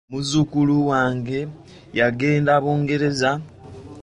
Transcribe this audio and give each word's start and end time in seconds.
Muzzukulu 0.11 0.75
wange 0.89 1.39
yagenda 1.99 2.51
Bungereza. 2.63 3.31